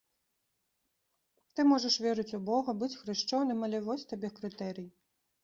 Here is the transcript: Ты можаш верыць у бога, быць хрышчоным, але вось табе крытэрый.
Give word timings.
Ты 1.53 1.59
можаш 1.73 1.97
верыць 2.05 2.35
у 2.39 2.41
бога, 2.49 2.75
быць 2.85 2.91
хрышчоным, 3.03 3.59
але 3.69 3.85
вось 3.91 4.09
табе 4.15 4.35
крытэрый. 4.41 4.91